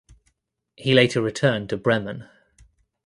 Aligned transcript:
He 0.75 0.95
later 0.95 1.21
returned 1.21 1.69
to 1.69 1.77
Bremen. 1.77 2.27